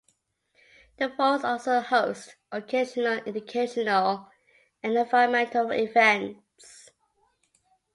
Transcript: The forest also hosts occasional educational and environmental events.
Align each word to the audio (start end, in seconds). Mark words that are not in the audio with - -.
The 0.97 1.11
forest 1.11 1.45
also 1.45 1.79
hosts 1.79 2.33
occasional 2.51 3.19
educational 3.27 4.31
and 4.81 4.97
environmental 4.97 5.71
events. 5.71 6.89